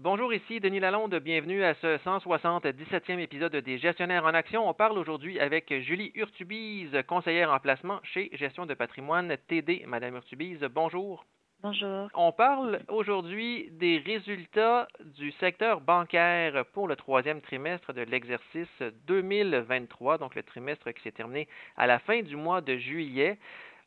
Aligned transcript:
Bonjour, 0.00 0.32
ici 0.32 0.60
Denis 0.60 0.78
Lalonde. 0.78 1.16
Bienvenue 1.16 1.64
à 1.64 1.74
ce 1.74 1.96
177e 1.98 3.18
épisode 3.18 3.56
des 3.56 3.78
Gestionnaires 3.78 4.26
en 4.26 4.32
Action. 4.32 4.68
On 4.68 4.72
parle 4.72 4.96
aujourd'hui 4.96 5.40
avec 5.40 5.74
Julie 5.80 6.12
Urtubise, 6.14 6.96
conseillère 7.08 7.52
en 7.52 7.58
placement 7.58 7.98
chez 8.04 8.30
Gestion 8.34 8.64
de 8.64 8.74
patrimoine 8.74 9.36
TD. 9.48 9.82
Madame 9.88 10.14
Urtubise, 10.14 10.60
bonjour. 10.72 11.26
Bonjour. 11.60 12.08
On 12.14 12.30
parle 12.30 12.78
aujourd'hui 12.86 13.70
des 13.72 13.98
résultats 13.98 14.86
du 15.16 15.32
secteur 15.32 15.80
bancaire 15.80 16.64
pour 16.72 16.86
le 16.86 16.94
troisième 16.94 17.40
trimestre 17.40 17.92
de 17.92 18.02
l'exercice 18.02 18.68
2023, 19.08 20.18
donc 20.18 20.36
le 20.36 20.44
trimestre 20.44 20.92
qui 20.92 21.02
s'est 21.02 21.10
terminé 21.10 21.48
à 21.76 21.88
la 21.88 21.98
fin 21.98 22.22
du 22.22 22.36
mois 22.36 22.60
de 22.60 22.76
juillet 22.76 23.36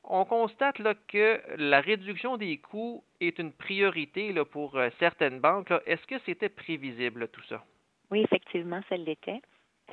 on 0.03 0.25
constate 0.25 0.81
que 1.07 1.41
la 1.57 1.81
réduction 1.81 2.37
des 2.37 2.57
coûts 2.57 3.03
est 3.19 3.37
une 3.39 3.51
priorité 3.51 4.33
pour 4.51 4.75
euh, 4.75 4.89
certaines 4.99 5.39
banques. 5.39 5.71
Est-ce 5.85 6.05
que 6.07 6.19
c'était 6.25 6.49
prévisible 6.49 7.27
tout 7.29 7.43
ça? 7.43 7.63
Oui, 8.09 8.21
effectivement, 8.21 8.81
ça 8.89 8.97
l'était. 8.97 9.41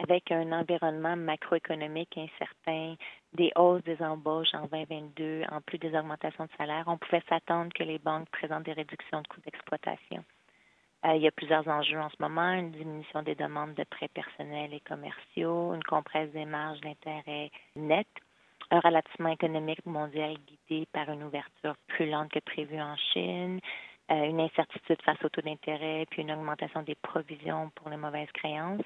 Avec 0.02 0.30
un 0.30 0.52
environnement 0.52 1.16
macroéconomique 1.16 2.16
incertain, 2.16 2.94
des 3.34 3.50
hausses 3.56 3.82
des 3.82 4.00
embauches 4.00 4.54
en 4.54 4.66
2022, 4.66 5.42
en 5.50 5.60
plus 5.60 5.78
des 5.78 5.96
augmentations 5.96 6.44
de 6.44 6.50
salaire, 6.56 6.84
on 6.86 6.98
pouvait 6.98 7.22
s'attendre 7.28 7.72
que 7.74 7.82
les 7.82 7.98
banques 7.98 8.30
présentent 8.30 8.64
des 8.64 8.72
réductions 8.72 9.22
de 9.22 9.26
coûts 9.26 9.40
d'exploitation. 9.40 10.24
Euh, 11.04 11.14
il 11.14 11.22
y 11.22 11.28
a 11.28 11.32
plusieurs 11.32 11.66
enjeux 11.68 11.98
en 11.98 12.10
ce 12.10 12.16
moment, 12.20 12.52
une 12.52 12.72
diminution 12.72 13.22
des 13.22 13.34
demandes 13.34 13.74
de 13.74 13.84
prêts 13.84 14.08
personnels 14.08 14.72
et 14.72 14.80
commerciaux, 14.80 15.74
une 15.74 15.84
compresse 15.84 16.30
des 16.30 16.44
marges 16.44 16.80
d'intérêt 16.80 17.50
nettes 17.76 18.06
un 18.70 18.80
ralentissement 18.80 19.30
économique 19.30 19.84
mondial 19.86 20.36
guidé 20.46 20.86
par 20.92 21.08
une 21.10 21.22
ouverture 21.22 21.74
plus 21.86 22.08
lente 22.08 22.30
que 22.30 22.40
prévu 22.40 22.80
en 22.80 22.96
Chine, 23.12 23.60
euh, 24.10 24.24
une 24.24 24.40
incertitude 24.40 25.00
face 25.02 25.22
au 25.24 25.28
taux 25.28 25.42
d'intérêt, 25.42 26.06
puis 26.10 26.22
une 26.22 26.32
augmentation 26.32 26.82
des 26.82 26.94
provisions 26.94 27.70
pour 27.74 27.88
les 27.88 27.96
mauvaises 27.96 28.30
créances. 28.32 28.84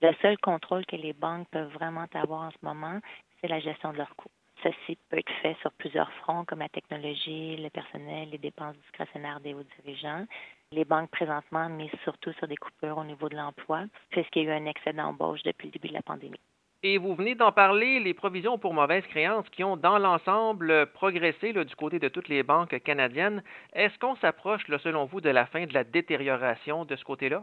Le 0.00 0.12
seul 0.22 0.38
contrôle 0.38 0.86
que 0.86 0.96
les 0.96 1.12
banques 1.12 1.48
peuvent 1.50 1.72
vraiment 1.72 2.06
avoir 2.14 2.42
en 2.42 2.50
ce 2.50 2.58
moment, 2.62 3.00
c'est 3.40 3.48
la 3.48 3.60
gestion 3.60 3.92
de 3.92 3.98
leurs 3.98 4.14
coûts. 4.16 4.30
Ceci 4.62 4.98
peut 5.08 5.18
être 5.18 5.32
fait 5.40 5.56
sur 5.60 5.72
plusieurs 5.72 6.12
fronts, 6.14 6.44
comme 6.44 6.58
la 6.58 6.68
technologie, 6.68 7.56
le 7.56 7.70
personnel, 7.70 8.30
les 8.30 8.38
dépenses 8.38 8.76
discrétionnaires 8.76 9.40
des 9.40 9.54
hauts 9.54 9.64
dirigeants. 9.82 10.26
Les 10.72 10.84
banques 10.84 11.10
présentement 11.10 11.68
misent 11.68 11.90
surtout 12.02 12.32
sur 12.34 12.48
des 12.48 12.56
coupures 12.56 12.98
au 12.98 13.04
niveau 13.04 13.28
de 13.28 13.36
l'emploi, 13.36 13.84
puisqu'il 14.10 14.44
y 14.44 14.50
a 14.50 14.54
eu 14.54 14.62
un 14.62 14.66
excès 14.66 14.92
d'embauche 14.92 15.42
depuis 15.44 15.68
le 15.68 15.72
début 15.72 15.88
de 15.88 15.94
la 15.94 16.02
pandémie. 16.02 16.40
Et 16.84 16.96
vous 16.96 17.16
venez 17.16 17.34
d'en 17.34 17.50
parler, 17.50 17.98
les 17.98 18.14
provisions 18.14 18.56
pour 18.56 18.72
mauvaises 18.72 19.06
créances 19.08 19.48
qui 19.50 19.64
ont 19.64 19.76
dans 19.76 19.98
l'ensemble 19.98 20.86
progressé 20.92 21.52
du 21.52 21.74
côté 21.74 21.98
de 21.98 22.08
toutes 22.08 22.28
les 22.28 22.44
banques 22.44 22.78
canadiennes. 22.84 23.42
Est-ce 23.72 23.98
qu'on 23.98 24.14
s'approche, 24.16 24.64
selon 24.84 25.04
vous, 25.06 25.20
de 25.20 25.30
la 25.30 25.46
fin 25.46 25.66
de 25.66 25.74
la 25.74 25.82
détérioration 25.82 26.84
de 26.84 26.94
ce 26.94 27.02
côté-là? 27.02 27.42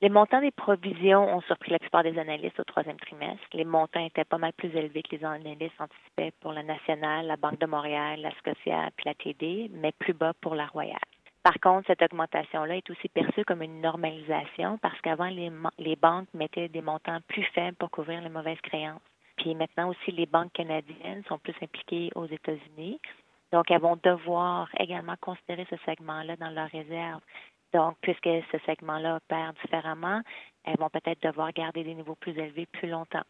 Les 0.00 0.08
montants 0.08 0.40
des 0.40 0.50
provisions 0.50 1.36
ont 1.36 1.40
surpris 1.42 1.70
la 1.70 1.78
plupart 1.78 2.02
des 2.02 2.18
analystes 2.18 2.58
au 2.58 2.64
troisième 2.64 2.98
trimestre. 2.98 3.44
Les 3.52 3.64
montants 3.64 4.04
étaient 4.04 4.24
pas 4.24 4.38
mal 4.38 4.52
plus 4.52 4.74
élevés 4.74 5.02
que 5.02 5.14
les 5.14 5.24
analystes 5.24 5.80
anticipaient 5.80 6.32
pour 6.40 6.52
la 6.52 6.64
Nationale, 6.64 7.26
la 7.26 7.36
Banque 7.36 7.60
de 7.60 7.66
Montréal, 7.66 8.20
la 8.20 8.32
Scotia 8.38 8.90
puis 8.96 9.06
la 9.06 9.14
TD, 9.14 9.70
mais 9.72 9.92
plus 9.92 10.14
bas 10.14 10.34
pour 10.40 10.56
la 10.56 10.66
Royale. 10.66 10.98
Par 11.42 11.58
contre, 11.60 11.86
cette 11.86 12.02
augmentation-là 12.02 12.76
est 12.76 12.90
aussi 12.90 13.08
perçue 13.08 13.44
comme 13.44 13.62
une 13.62 13.80
normalisation 13.80 14.78
parce 14.78 15.00
qu'avant, 15.00 15.28
les, 15.28 15.96
banques 15.96 16.28
mettaient 16.34 16.68
des 16.68 16.82
montants 16.82 17.20
plus 17.28 17.44
faibles 17.54 17.76
pour 17.76 17.90
couvrir 17.90 18.20
les 18.20 18.28
mauvaises 18.28 18.60
créances. 18.62 19.00
Puis 19.36 19.54
maintenant 19.54 19.88
aussi, 19.88 20.10
les 20.10 20.26
banques 20.26 20.52
canadiennes 20.52 21.22
sont 21.28 21.38
plus 21.38 21.54
impliquées 21.62 22.10
aux 22.14 22.26
États-Unis. 22.26 23.00
Donc, 23.52 23.70
elles 23.70 23.80
vont 23.80 23.98
devoir 24.02 24.68
également 24.78 25.14
considérer 25.20 25.66
ce 25.70 25.76
segment-là 25.86 26.36
dans 26.36 26.50
leurs 26.50 26.70
réserves. 26.70 27.22
Donc, 27.72 27.96
puisque 28.02 28.28
ce 28.52 28.58
segment-là 28.66 29.16
opère 29.16 29.52
différemment, 29.62 30.20
elles 30.64 30.78
vont 30.78 30.90
peut-être 30.90 31.22
devoir 31.22 31.52
garder 31.52 31.84
des 31.84 31.94
niveaux 31.94 32.16
plus 32.16 32.36
élevés 32.36 32.66
plus 32.66 32.88
longtemps. 32.88 33.24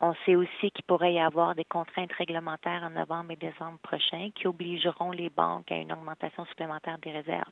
On 0.00 0.14
sait 0.24 0.36
aussi 0.36 0.70
qu'il 0.70 0.84
pourrait 0.84 1.14
y 1.14 1.20
avoir 1.20 1.56
des 1.56 1.64
contraintes 1.64 2.12
réglementaires 2.12 2.84
en 2.84 2.90
novembre 2.90 3.32
et 3.32 3.36
décembre 3.36 3.78
prochains 3.82 4.30
qui 4.34 4.46
obligeront 4.46 5.10
les 5.10 5.28
banques 5.28 5.72
à 5.72 5.76
une 5.76 5.92
augmentation 5.92 6.44
supplémentaire 6.46 6.98
des 6.98 7.10
réserves. 7.10 7.50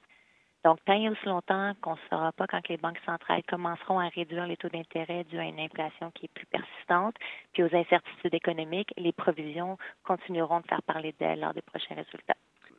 Donc, 0.64 0.78
tant 0.84 0.94
et 0.94 1.08
aussi 1.08 1.26
longtemps 1.26 1.74
qu'on 1.80 1.92
ne 1.92 2.08
saura 2.08 2.32
pas 2.32 2.46
quand 2.46 2.68
les 2.68 2.76
banques 2.76 3.00
centrales 3.04 3.42
commenceront 3.48 3.98
à 3.98 4.08
réduire 4.08 4.46
les 4.46 4.56
taux 4.56 4.68
d'intérêt 4.68 5.24
dû 5.24 5.38
à 5.38 5.44
une 5.44 5.60
inflation 5.60 6.10
qui 6.12 6.26
est 6.26 6.34
plus 6.34 6.46
persistante, 6.46 7.14
puis 7.52 7.64
aux 7.64 7.74
incertitudes 7.74 8.34
économiques, 8.34 8.92
les 8.96 9.12
provisions 9.12 9.76
continueront 10.04 10.60
de 10.60 10.66
faire 10.66 10.82
parler 10.82 11.14
d'elles 11.18 11.40
lors 11.40 11.54
des 11.54 11.62
prochains 11.62 11.94
résultats. 11.94 12.36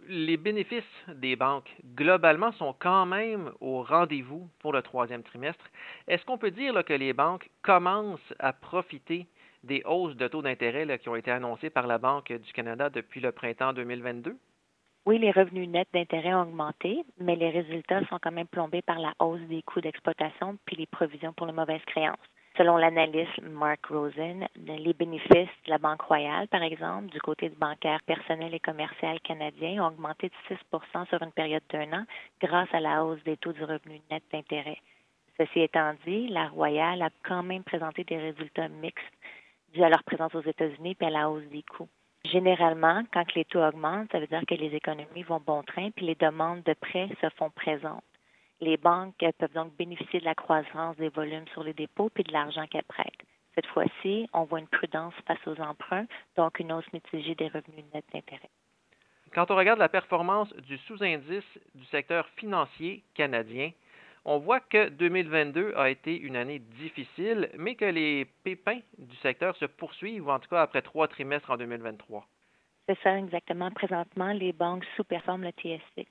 Les 0.10 0.38
bénéfices 0.38 0.84
des 1.08 1.36
banques, 1.36 1.74
globalement, 1.96 2.54
sont 2.54 2.74
quand 2.78 3.06
même 3.06 3.52
au 3.60 3.84
rendez-vous 3.84 4.50
pour 4.60 4.72
le 4.72 4.82
troisième 4.82 5.24
trimestre. 5.24 5.64
Est-ce 6.08 6.26
qu'on 6.26 6.38
peut 6.38 6.52
dire 6.52 6.84
que 6.86 6.94
les 6.94 7.12
banques 7.12 7.50
commencent 7.62 8.34
à 8.40 8.54
profiter 8.54 9.28
des 9.68 9.84
hausses 9.86 10.16
de 10.16 10.28
taux 10.28 10.42
d'intérêt 10.42 10.98
qui 10.98 11.10
ont 11.10 11.16
été 11.16 11.30
annoncées 11.30 11.70
par 11.70 11.86
la 11.86 12.00
Banque 12.00 12.32
du 12.32 12.54
Canada 12.54 12.90
depuis 12.90 13.20
le 13.20 13.32
printemps 13.32 13.74
2022? 13.74 14.36
Oui, 15.06 15.20
les 15.20 15.32
revenus 15.32 15.70
nets 15.70 15.88
d'intérêt 15.94 16.34
ont 16.34 16.42
augmenté, 16.42 17.04
mais 17.20 17.36
les 17.36 17.50
résultats 17.50 18.06
sont 18.08 18.20
quand 18.22 18.32
même 18.32 18.48
plombés 18.48 18.82
par 18.82 19.00
la 19.00 19.14
hausse 19.20 19.42
des 19.48 19.62
coûts 19.62 19.80
d'exploitation 19.80 20.58
puis 20.66 20.76
les 20.76 20.86
provisions 20.86 21.34
pour 21.34 21.48
les 21.48 21.54
mauvaises 21.54 21.86
créances. 21.86 22.18
Selon 22.58 22.76
l'analyste 22.76 23.40
Mark 23.44 23.86
Rosen, 23.86 24.48
les 24.56 24.94
bénéfices 24.94 25.32
de 25.66 25.70
la 25.70 25.78
Banque 25.78 26.02
Royale, 26.02 26.48
par 26.48 26.64
exemple, 26.64 27.10
du 27.12 27.22
côté 27.22 27.50
du 27.50 27.56
bancaire 27.56 28.02
personnel 28.08 28.54
et 28.54 28.60
commercial 28.60 29.20
canadien, 29.22 29.84
ont 29.84 29.90
augmenté 29.90 30.30
de 30.30 30.56
6% 30.56 31.08
sur 31.08 31.22
une 31.22 31.32
période 31.32 31.62
d'un 31.70 31.94
an 31.94 32.06
grâce 32.42 32.74
à 32.74 32.80
la 32.80 33.06
hausse 33.06 33.24
des 33.26 33.38
taux 33.38 33.54
du 33.54 33.64
revenu 33.64 34.02
net 34.10 34.24
d'intérêt. 34.34 34.80
Ceci 35.38 35.60
étant 35.62 35.94
dit, 36.06 36.28
la 36.30 36.48
Royale 36.48 37.04
a 37.04 37.12
quand 37.24 37.44
même 37.44 37.64
présenté 37.64 38.04
des 38.04 38.18
résultats 38.18 38.70
mixtes 38.70 39.06
dû 39.74 39.84
à 39.84 39.90
leur 39.90 40.04
présence 40.04 40.34
aux 40.36 40.42
États-Unis 40.42 40.96
et 41.00 41.06
à 41.06 41.10
la 41.10 41.30
hausse 41.30 41.48
des 41.52 41.64
coûts. 41.64 41.90
Généralement, 42.26 43.04
quand 43.14 43.34
les 43.36 43.46
taux 43.46 43.64
augmentent, 43.64 44.12
ça 44.12 44.20
veut 44.20 44.28
dire 44.28 44.44
que 44.48 44.56
les 44.56 44.76
économies 44.76 45.24
vont 45.24 45.40
bon 45.40 45.64
train 45.64 45.92
puis 45.92 46.06
les 46.06 46.16
demandes 46.16 46.64
de 46.64 46.74
prêts 46.74 47.10
se 47.22 47.30
font 47.38 47.50
présentes. 47.50 48.04
Les 48.60 48.78
banques 48.78 49.16
peuvent 49.38 49.54
donc 49.54 49.76
bénéficier 49.78 50.20
de 50.20 50.26
la 50.26 50.36
croissance 50.36 50.98
des 50.98 51.10
volumes 51.10 51.48
sur 51.54 51.64
les 51.64 51.74
dépôts 51.74 52.10
puis 52.10 52.24
de 52.24 52.34
l'argent 52.34 52.66
qu'elles 52.68 52.84
prêtent. 52.84 53.24
Cette 53.56 53.68
fois-ci, 53.68 54.28
on 54.34 54.44
voit 54.44 54.60
une 54.60 54.68
prudence 54.68 55.14
face 55.26 55.46
aux 55.48 55.60
emprunts, 55.62 56.06
donc 56.36 56.60
une 56.60 56.72
hausse 56.72 56.92
mitigée 56.94 57.36
des 57.36 57.48
revenus 57.48 57.86
nets 57.94 58.06
d'intérêt. 58.14 58.50
Quand 59.34 59.52
on 59.52 59.56
regarde 59.56 59.80
la 59.80 59.90
performance 59.90 60.54
du 60.56 60.78
sous-indice 60.80 61.60
du 61.76 61.86
secteur 61.86 62.28
financier 62.38 63.04
canadien, 63.14 63.72
on 64.28 64.40
voit 64.40 64.60
que 64.60 64.90
2022 64.90 65.74
a 65.78 65.90
été 65.90 66.20
une 66.20 66.36
année 66.36 66.60
difficile, 66.60 67.50
mais 67.58 67.76
que 67.76 67.86
les 67.86 68.26
pépins 68.44 68.82
du 68.98 69.16
secteur 69.18 69.56
se 69.56 69.64
poursuivent, 69.64 70.28
en 70.28 70.40
tout 70.40 70.50
cas 70.50 70.62
après 70.62 70.82
trois 70.82 71.08
trimestres 71.08 71.50
en 71.50 71.56
2023. 71.56 72.28
C'est 72.88 73.00
ça, 73.00 73.18
exactement. 73.18 73.72
Présentement, 73.72 74.34
les 74.34 74.52
banques 74.52 74.84
sous-performent 74.98 75.44
le 75.44 75.52
TS6 75.52 76.06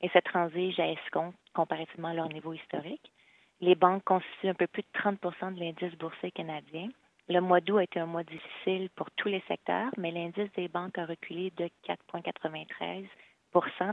et 0.00 0.08
se 0.08 0.18
transigent 0.20 0.78
à 0.78 0.92
escompte 0.92 1.36
comparativement 1.54 2.08
à 2.08 2.14
leur 2.14 2.28
niveau 2.28 2.52
historique. 2.52 3.12
Les 3.60 3.74
banques 3.74 4.04
constituent 4.04 4.50
un 4.50 4.54
peu 4.54 4.68
plus 4.68 4.82
de 4.82 5.00
30% 5.00 5.54
de 5.54 5.60
l'indice 5.60 5.98
boursier 5.98 6.30
canadien. 6.30 6.88
Le 7.28 7.40
mois 7.40 7.60
d'août 7.60 7.78
a 7.78 7.82
été 7.82 7.98
un 7.98 8.06
mois 8.06 8.22
difficile 8.22 8.90
pour 8.94 9.10
tous 9.16 9.28
les 9.28 9.42
secteurs, 9.48 9.90
mais 9.96 10.12
l'indice 10.12 10.52
des 10.56 10.68
banques 10.68 10.98
a 10.98 11.06
reculé 11.06 11.50
de 11.56 11.68
4,93% 11.84 13.08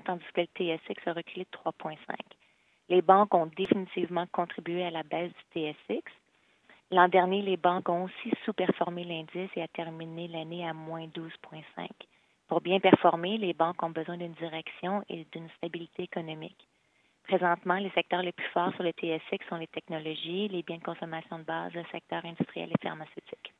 tandis 0.05 0.23
que 0.35 0.41
le 0.41 0.47
TSX 0.77 1.07
a 1.07 1.13
reculé 1.13 1.45
de 1.45 1.57
3,5 1.71 1.97
les 2.89 3.01
banques 3.01 3.33
ont 3.33 3.49
définitivement 3.57 4.25
contribué 4.31 4.83
à 4.83 4.91
la 4.91 5.03
baisse 5.03 5.31
du 5.53 5.61
TSX. 5.71 6.03
L'an 6.91 7.07
dernier, 7.07 7.41
les 7.41 7.57
banques 7.57 7.89
ont 7.89 8.03
aussi 8.03 8.31
sous-performé 8.45 9.03
l'indice 9.03 9.49
et 9.55 9.61
a 9.61 9.67
terminé 9.67 10.27
l'année 10.27 10.67
à 10.67 10.73
moins 10.73 11.07
12,5. 11.07 11.87
Pour 12.47 12.61
bien 12.61 12.79
performer, 12.79 13.37
les 13.37 13.53
banques 13.53 13.81
ont 13.81 13.89
besoin 13.89 14.17
d'une 14.17 14.33
direction 14.33 15.03
et 15.09 15.25
d'une 15.31 15.49
stabilité 15.57 16.03
économique. 16.03 16.67
Présentement, 17.23 17.75
les 17.75 17.89
secteurs 17.91 18.21
les 18.21 18.33
plus 18.33 18.47
forts 18.49 18.73
sur 18.73 18.83
le 18.83 18.91
TSX 18.91 19.47
sont 19.47 19.55
les 19.55 19.67
technologies, 19.67 20.49
les 20.49 20.61
biens 20.61 20.77
de 20.77 20.83
consommation 20.83 21.39
de 21.39 21.43
base, 21.43 21.73
le 21.73 21.83
secteur 21.91 22.23
industriel 22.25 22.69
et 22.69 22.83
pharmaceutique. 22.83 23.53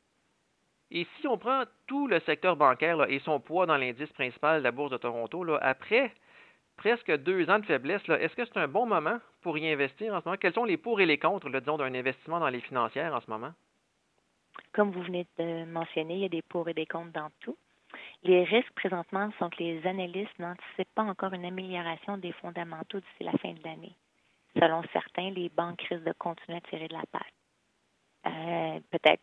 Et 0.90 1.06
si 1.18 1.26
on 1.26 1.38
prend 1.38 1.64
tout 1.86 2.06
le 2.06 2.20
secteur 2.20 2.56
bancaire 2.56 3.10
et 3.10 3.18
son 3.20 3.40
poids 3.40 3.66
dans 3.66 3.78
l'indice 3.78 4.12
principal 4.12 4.58
de 4.58 4.64
la 4.64 4.70
Bourse 4.70 4.92
de 4.92 4.98
Toronto, 4.98 5.44
après 5.60 6.12
presque 6.76 7.10
deux 7.18 7.48
ans 7.50 7.58
de 7.58 7.66
faiblesse, 7.66 8.02
est-ce 8.08 8.34
que 8.34 8.44
c'est 8.44 8.58
un 8.58 8.68
bon 8.68 8.86
moment 8.86 9.18
pour 9.42 9.58
y 9.58 9.70
investir 9.70 10.14
en 10.14 10.20
ce 10.20 10.26
moment? 10.26 10.38
Quels 10.38 10.54
sont 10.54 10.64
les 10.64 10.76
pour 10.76 11.00
et 11.00 11.06
les 11.06 11.18
contre, 11.18 11.48
disons, 11.50 11.78
d'un 11.78 11.94
investissement 11.94 12.40
dans 12.40 12.48
les 12.48 12.60
financières 12.60 13.14
en 13.14 13.20
ce 13.20 13.30
moment? 13.30 13.52
Comme 14.72 14.90
vous 14.90 15.02
venez 15.02 15.26
de 15.38 15.64
mentionner, 15.64 16.14
il 16.14 16.20
y 16.20 16.24
a 16.26 16.28
des 16.28 16.42
pour 16.42 16.68
et 16.68 16.74
des 16.74 16.86
contre 16.86 17.12
dans 17.12 17.30
tout. 17.40 17.56
Les 18.22 18.44
risques 18.44 18.72
présentement 18.74 19.30
sont 19.38 19.50
que 19.50 19.62
les 19.62 19.86
analystes 19.86 20.38
n'anticipent 20.38 20.94
pas 20.94 21.02
encore 21.02 21.32
une 21.32 21.44
amélioration 21.44 22.16
des 22.18 22.32
fondamentaux 22.32 22.98
d'ici 22.98 23.24
la 23.24 23.32
fin 23.38 23.52
de 23.52 23.62
l'année. 23.62 23.94
Selon 24.58 24.82
certains, 24.92 25.30
les 25.30 25.48
banques 25.48 25.82
risquent 25.82 26.04
de 26.04 26.14
continuer 26.18 26.58
à 26.58 26.60
tirer 26.62 26.88
de 26.88 26.94
la 26.94 27.04
patte. 27.12 27.22
Euh, 28.26 28.80
peut-être 28.90 29.22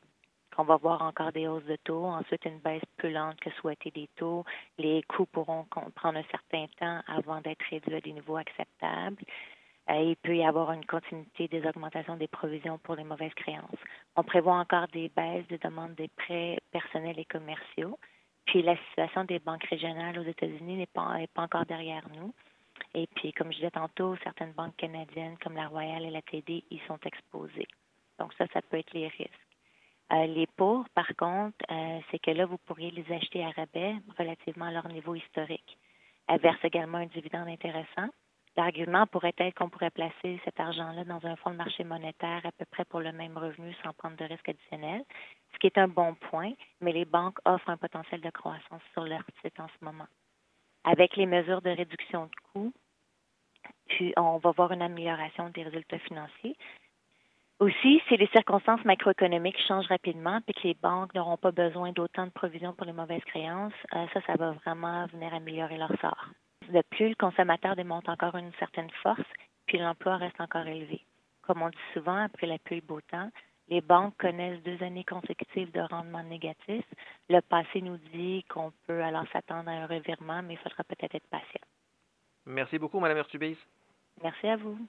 qu'on 0.56 0.64
va 0.64 0.78
voir 0.78 1.02
encore 1.02 1.32
des 1.32 1.48
hausses 1.48 1.66
de 1.66 1.78
taux, 1.78 2.06
ensuite 2.06 2.46
une 2.46 2.60
baisse 2.60 2.84
plus 2.98 3.12
lente 3.12 3.40
que 3.40 3.50
souhaité 3.52 3.92
des 3.92 4.10
taux. 4.16 4.44
Les 4.78 5.02
coûts 5.04 5.26
pourront 5.26 5.66
prendre 5.96 6.20
un 6.20 6.24
certain 6.32 6.66
temps 6.80 7.02
avant 7.08 7.42
d'être 7.42 7.64
réduits 7.70 7.96
à 7.96 8.02
des 8.02 8.14
niveaux 8.14 8.38
acceptables. 8.38 9.24
Euh, 9.90 9.96
il 9.96 10.16
peut 10.18 10.36
y 10.36 10.46
avoir 10.46 10.72
une 10.72 10.86
continuité 10.86 11.48
des 11.48 11.66
augmentations 11.68 12.16
des 12.16 12.28
provisions 12.28 12.78
pour 12.78 12.96
les 12.96 13.04
mauvaises 13.04 13.34
créances. 13.34 13.80
On 14.16 14.24
prévoit 14.24 14.56
encore 14.56 14.88
des 14.90 15.10
baisses 15.10 15.48
de 15.48 15.58
demandes 15.58 15.96
des 15.96 16.10
prêts 16.10 16.60
personnels 16.72 17.20
et 17.20 17.26
commerciaux. 17.26 17.98
Puis 18.46 18.62
la 18.62 18.78
situation 18.90 19.24
des 19.24 19.40
banques 19.40 19.64
régionales 19.66 20.20
aux 20.20 20.24
États-Unis 20.24 20.78
n'est 20.78 20.86
pas, 20.86 21.18
pas 21.34 21.44
encore 21.44 21.66
derrière 21.66 22.08
nous. 22.16 22.34
Et 22.94 23.08
puis, 23.16 23.32
comme 23.34 23.52
je 23.52 23.58
disais 23.58 23.72
tantôt, 23.72 24.16
certaines 24.24 24.52
banques 24.52 24.76
canadiennes 24.76 25.38
comme 25.38 25.56
la 25.56 25.68
Royale 25.68 26.06
et 26.06 26.10
la 26.10 26.22
TD 26.22 26.64
y 26.70 26.80
sont 26.88 27.00
exposées. 27.06 27.68
Donc 28.20 28.34
ça, 28.34 28.46
ça 28.54 28.62
peut 28.62 28.78
être 28.78 28.94
les 28.94 29.08
risques. 29.08 29.51
Euh, 30.12 30.28
les 30.28 30.48
pour, 30.58 30.88
par 30.90 31.08
contre, 31.18 31.58
euh, 31.72 32.00
c'est 32.10 32.20
que 32.20 32.32
là, 32.32 32.46
vous 32.46 32.58
pourriez 32.58 32.92
les 32.92 33.10
acheter 33.14 33.46
à 33.46 33.52
rabais 33.52 33.96
relativement 34.18 34.66
à 34.66 34.72
leur 34.72 34.88
niveau 34.90 35.16
historique. 35.16 35.78
Elles 36.28 36.42
versent 36.42 36.64
également 36.66 36.98
un 36.98 37.06
dividende 37.06 37.48
intéressant. 37.48 38.10
L'argument 38.58 39.08
pourrait 39.08 39.34
être 39.38 39.56
qu'on 39.56 39.70
pourrait 39.70 39.92
placer 39.92 40.40
cet 40.44 40.60
argent-là 40.60 41.06
dans 41.06 41.26
un 41.26 41.38
fonds 41.38 41.52
de 41.52 41.56
marché 41.56 41.86
monétaire 41.86 42.46
à 42.46 42.52
peu 42.52 42.66
près 42.66 42.84
pour 42.84 43.00
le 43.00 43.14
même 43.14 43.38
revenu 43.38 43.74
sans 43.82 43.94
prendre 43.94 44.18
de 44.18 44.26
risque 44.26 44.50
additionnel, 44.50 45.04
ce 45.54 45.60
qui 45.60 45.68
est 45.68 45.78
un 45.78 45.88
bon 45.88 46.16
point, 46.16 46.52
mais 46.82 46.92
les 46.92 47.06
banques 47.06 47.40
offrent 47.46 47.70
un 47.70 47.78
potentiel 47.78 48.20
de 48.20 48.30
croissance 48.30 48.82
sur 48.92 49.06
leur 49.06 49.24
titre 49.42 49.62
en 49.62 49.68
ce 49.68 49.86
moment. 49.86 50.08
Avec 50.84 51.16
les 51.16 51.26
mesures 51.26 51.62
de 51.62 51.70
réduction 51.70 52.26
de 52.26 52.32
coûts, 52.52 52.74
on 54.18 54.38
va 54.38 54.52
voir 54.52 54.74
une 54.74 54.82
amélioration 54.82 55.50
des 55.50 55.64
résultats 55.64 56.00
financiers. 56.00 56.58
Aussi, 57.62 58.02
si 58.08 58.18
les 58.18 58.26
circonstances 58.30 58.84
macroéconomiques 58.86 59.62
changent 59.68 59.86
rapidement 59.86 60.40
et 60.48 60.54
que 60.54 60.64
les 60.64 60.74
banques 60.74 61.14
n'auront 61.14 61.38
pas 61.38 61.52
besoin 61.52 61.92
d'autant 61.92 62.26
de 62.26 62.32
provisions 62.32 62.74
pour 62.74 62.88
les 62.88 62.92
mauvaises 62.92 63.24
créances, 63.26 63.72
euh, 63.94 64.08
ça, 64.16 64.22
ça 64.26 64.34
va 64.34 64.54
vraiment 64.54 65.06
venir 65.06 65.32
améliorer 65.32 65.78
leur 65.78 65.92
sort. 66.02 66.26
De 66.70 66.82
plus, 66.90 67.10
le 67.10 67.16
consommateur 67.16 67.76
démontre 67.76 68.10
encore 68.10 68.36
une 68.36 68.52
certaine 68.58 68.90
force, 69.04 69.22
puis 69.68 69.78
l'emploi 69.78 70.18
reste 70.18 70.42
encore 70.42 70.66
élevé. 70.66 71.06
Comme 71.44 71.62
on 71.62 71.70
dit 71.70 71.78
souvent, 71.94 72.24
après 72.24 72.48
la 72.48 72.58
pluie 72.58 72.82
beau 72.82 73.00
temps, 73.00 73.30
les 73.70 73.82
banques 73.82 74.18
connaissent 74.18 74.64
deux 74.64 74.82
années 74.84 75.04
consécutives 75.04 75.72
de 75.72 75.82
rendement 75.82 76.24
négatif. 76.24 76.84
Le 77.30 77.42
passé 77.42 77.84
nous 77.84 77.98
dit 78.12 78.44
qu'on 78.50 78.74
peut 78.88 79.04
alors 79.04 79.28
s'attendre 79.32 79.70
à 79.70 79.74
un 79.74 79.86
revirement, 79.86 80.42
mais 80.42 80.56
il 80.56 80.60
faudra 80.60 80.84
peut-être 80.84 81.14
être 81.14 81.30
patient. 81.30 81.62
Merci 82.48 82.80
beaucoup, 82.80 83.00
Mme 83.00 83.20
Urtubise. 83.20 83.60
Merci 84.24 84.48
à 84.48 84.58
vous. 84.58 84.80